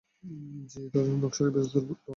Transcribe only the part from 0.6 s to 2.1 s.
জ্বি, এই ধরনের নকশা বেশ দুর্লভ।